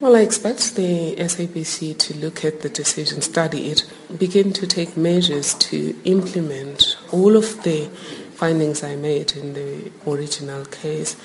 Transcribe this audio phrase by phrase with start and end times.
[0.00, 3.84] Well, I expect the SAPC to look at the decision, study it,
[4.16, 7.84] begin to take measures to implement all of the
[8.32, 11.16] findings I made in the original case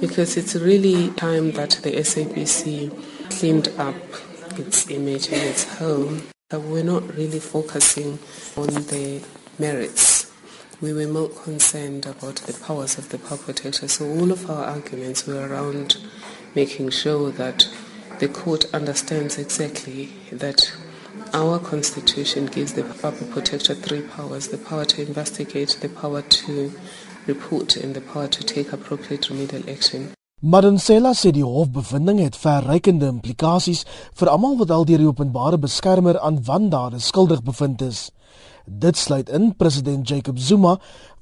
[0.00, 2.90] because it's really time that the SAPC
[3.38, 3.94] cleaned up
[4.58, 6.26] its image and its home.
[6.50, 8.18] We're not really focusing
[8.56, 9.22] on the
[9.60, 10.32] merits.
[10.80, 13.86] We were more concerned about the powers of the power protector.
[13.86, 15.98] So all of our arguments were around
[16.56, 17.68] making sure that
[18.24, 20.60] the court understands exactly that
[21.34, 26.72] our constitution gives the public protector three powers the power to investigate, the power to
[27.26, 30.08] report, and the power to take appropriate remedial action.
[30.42, 33.84] Madonsela sê die hofbevinding het verrykende implikasies
[34.16, 38.08] vir almal wat al deur die openbare beskermer aan wandade skuldig bevind is.
[38.64, 40.78] Dit sluit in president Jacob Zuma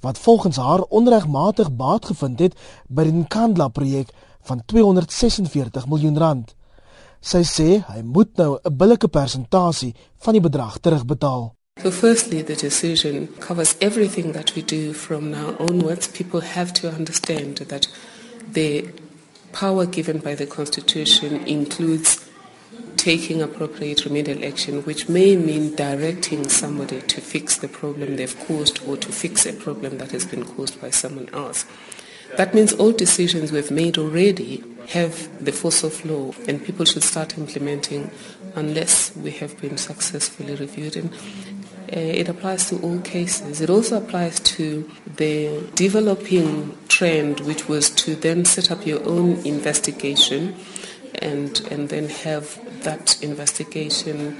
[0.06, 4.14] wat volgens haar onregmatig baat gevind het by die Nkandla projek
[4.47, 6.59] van 246 miljoen rand.
[7.23, 9.95] Sy sê hy moet nou 'n billike persentasie
[10.25, 11.55] van die bedrag terugbetaal.
[11.83, 16.09] So firstly the decision covers everything that we do from now onwards.
[16.09, 17.89] People have to understand that
[18.53, 18.91] the
[19.53, 22.19] power given by the constitution includes
[22.97, 28.81] taking appropriate remedial action which may mean directing somebody to fix the problem they've caused
[28.86, 31.64] or to fix a problem that has been caused by someone else.
[32.36, 37.02] That means all decisions we've made already have the force of law and people should
[37.02, 38.11] start implementing
[38.55, 40.97] unless we have been successfully reviewed.
[40.97, 43.61] And uh, it applies to all cases.
[43.61, 49.44] It also applies to the developing trend, which was to then set up your own
[49.47, 50.55] investigation
[51.17, 54.36] and, and then have that investigation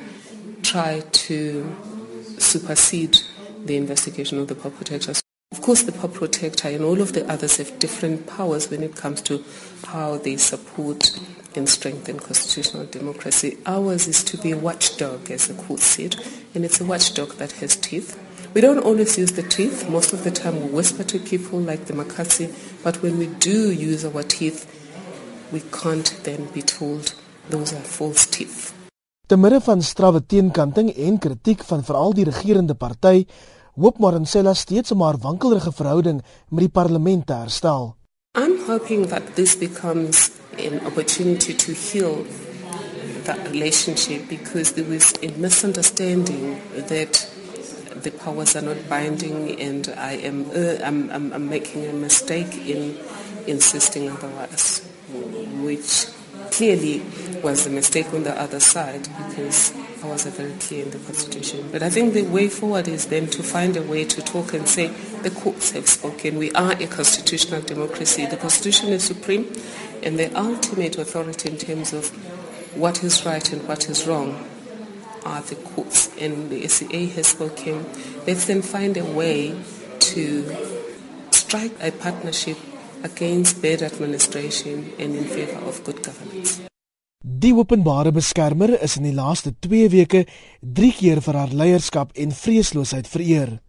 [0.63, 1.77] try to
[2.39, 3.19] supersede
[3.65, 5.22] the investigation of the public perpetrators.
[5.63, 9.23] Course, the Pop Protector and all of the others have different powers when it comes
[9.23, 9.45] to
[9.87, 11.17] how they support
[11.55, 13.59] and strengthen constitutional democracy.
[13.65, 16.17] Ours is to be a watchdog, as the court said,
[16.53, 18.19] and it's a watchdog that has teeth.
[18.55, 19.89] We don't always use the teeth.
[19.89, 22.53] Most of the time we whisper to people like the Makasi,
[22.83, 24.67] but when we do use our teeth,
[25.53, 27.15] we can't then be told
[27.51, 28.75] those are false teeth.
[29.27, 33.27] Te midde van strawwe teenkanting en kritiek van veral die regerende party
[33.75, 37.95] hoop Marinsela steeds om haar wankelrige verhouding met die parlement te herstel.
[38.39, 42.25] I'm hoping that this becomes an opportunity to heal
[43.25, 47.29] that relationship because there was a misunderstanding that
[48.03, 52.57] the powers are not binding and I am uh, I'm, I'm, I'm making a mistake
[52.67, 52.97] in
[53.47, 54.83] insisting otherwise
[55.63, 56.07] which
[56.53, 57.03] clearly
[57.43, 61.69] was a mistake on the other side because powers are very clear in the Constitution.
[61.73, 64.69] But I think the way forward is then to find a way to talk and
[64.69, 64.89] say
[65.23, 66.39] the courts have spoken.
[66.39, 68.27] We are a constitutional democracy.
[68.27, 69.53] The Constitution is supreme,
[70.03, 72.11] and the ultimate authority in terms of
[72.77, 74.49] what is right and what is wrong
[75.25, 76.11] are the courts.
[76.19, 77.87] And the SCA has spoken.
[78.27, 79.57] Let's then find a way
[80.01, 80.57] to
[81.31, 82.59] strike a partnership
[83.05, 86.61] against bad administration and in favor of good governance.
[87.23, 90.25] Die openbare beskermer is in die laaste 2 weke
[90.61, 93.61] 3 keer vir haar leierskap en vreesloosheid vereer.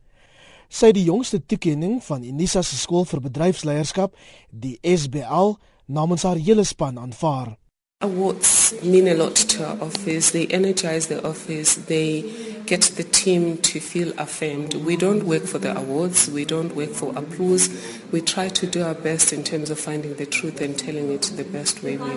[0.73, 4.15] Sy het die jongste toekenning van Unisa se skool vir bedryfsleierskap,
[4.49, 5.53] die SBL,
[5.85, 7.53] namens haar hele span aanvaar.
[8.03, 10.31] Awards mean a lot to our office.
[10.31, 11.75] They energize the office.
[11.75, 12.21] They
[12.65, 14.73] get the team to feel affirmed.
[14.73, 16.29] We don't work for the awards.
[16.29, 17.69] We don't work for applause.
[18.11, 21.21] We try to do our best in terms of finding the truth and telling it
[21.37, 22.13] the best way we,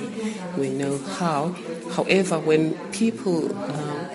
[0.59, 1.55] we know how.
[1.93, 4.09] However, when people uh,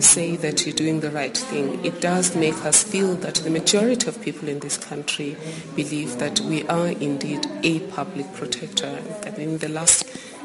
[0.00, 4.08] say that you're doing the right thing, it does make us feel that the majority
[4.08, 5.36] of people in this country
[5.76, 9.00] believe that we are indeed a public protector.
[9.24, 10.04] I mean, the last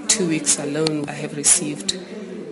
[0.09, 1.97] two weeks alone, I have received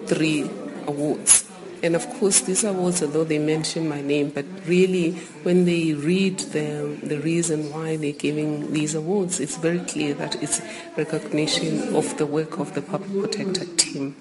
[0.05, 0.49] three
[0.85, 1.43] awards.
[1.83, 5.11] And of course, these awards, although they mention my name, but really,
[5.43, 10.41] when they read the, the reason why they're giving these awards, it's very clear that
[10.41, 10.61] it's
[10.95, 14.15] recognition of the work of the Public Protector team.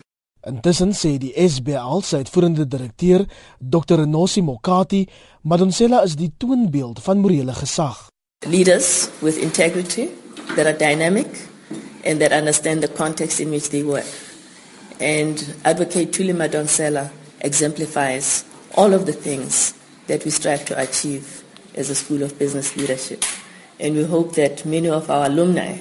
[0.46, 3.24] Intussen sê die SBL se uitvoerende direkteur,
[3.58, 4.04] Dr.
[4.06, 5.02] Nosi Mokati,
[5.42, 8.06] Madonsela is die toonbeeld van morele gesag.
[8.46, 10.06] Leaders with integrity
[10.54, 11.26] that are dynamic
[12.06, 14.06] and that understand the context in which they work.
[15.00, 17.10] And Advocate Tuli Madonsela
[17.40, 18.44] exemplifies
[18.74, 19.74] all of the things
[20.06, 21.42] that we strive to achieve
[21.74, 23.24] as a School of Business Leadership.
[23.78, 25.80] And we hope that many of our alumni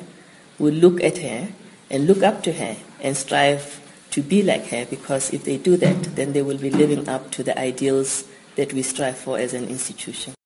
[0.60, 1.50] will look at her
[1.90, 3.82] and look up to her and strive
[4.12, 7.32] to be like her because if they do that, then they will be living up
[7.32, 8.26] to the ideals
[8.56, 10.36] that we strive for as an institution.